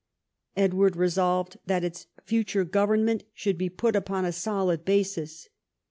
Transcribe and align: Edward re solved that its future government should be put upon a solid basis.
Edward 0.57 0.95
re 0.95 1.07
solved 1.09 1.57
that 1.67 1.83
its 1.83 2.07
future 2.23 2.63
government 2.63 3.23
should 3.35 3.55
be 3.55 3.69
put 3.69 3.95
upon 3.95 4.25
a 4.25 4.31
solid 4.31 4.83
basis. 4.83 5.47